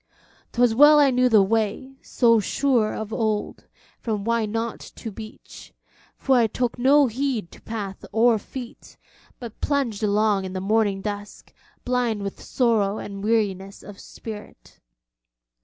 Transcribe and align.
'Twas 0.53 0.73
well 0.73 0.97
I 0.99 1.11
knew 1.11 1.29
the 1.29 1.43
way, 1.43 1.99
so 2.01 2.39
sure 2.39 2.91
of 2.91 3.13
old, 3.13 3.67
from 3.99 4.23
Why 4.23 4.47
Not? 4.47 4.79
to 4.95 5.11
beach; 5.11 5.75
for 6.17 6.37
I 6.37 6.47
took 6.47 6.79
no 6.79 7.05
heed 7.05 7.51
to 7.51 7.61
path 7.61 8.03
or 8.11 8.39
feet, 8.39 8.97
but 9.39 9.61
plunged 9.61 10.01
along 10.01 10.43
in 10.45 10.53
the 10.53 10.59
morning 10.59 11.01
dusk, 11.03 11.53
blind 11.85 12.23
with 12.23 12.41
sorrow 12.41 12.97
and 12.97 13.23
weariness 13.23 13.83
of 13.83 13.99
spirit. 13.99 14.79